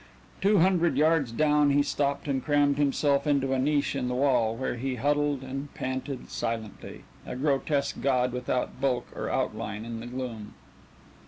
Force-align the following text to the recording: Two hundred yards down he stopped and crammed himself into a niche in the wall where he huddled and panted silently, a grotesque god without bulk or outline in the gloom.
Two 0.41 0.57
hundred 0.57 0.97
yards 0.97 1.31
down 1.31 1.69
he 1.69 1.83
stopped 1.83 2.27
and 2.27 2.43
crammed 2.43 2.79
himself 2.79 3.27
into 3.27 3.53
a 3.53 3.59
niche 3.59 3.95
in 3.95 4.07
the 4.07 4.15
wall 4.15 4.55
where 4.55 4.73
he 4.75 4.95
huddled 4.95 5.43
and 5.43 5.71
panted 5.75 6.31
silently, 6.31 7.03
a 7.23 7.35
grotesque 7.35 8.01
god 8.01 8.31
without 8.31 8.81
bulk 8.81 9.15
or 9.15 9.29
outline 9.29 9.85
in 9.85 9.99
the 9.99 10.07
gloom. 10.07 10.55